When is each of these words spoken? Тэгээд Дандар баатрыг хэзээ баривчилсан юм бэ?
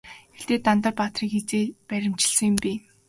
Тэгээд 0.39 0.63
Дандар 0.67 0.93
баатрыг 0.99 1.29
хэзээ 1.33 1.65
баривчилсан 1.87 2.45
юм 2.49 2.55
бэ? 2.63 2.71